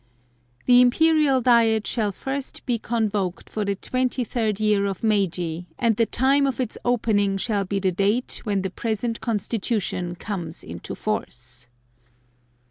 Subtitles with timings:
[0.65, 6.07] The Imperial Diet shall first be convoked for the 23rd year of Meiji and the
[6.07, 11.67] time of its opening shall be the date, when the present Constitution comes into force.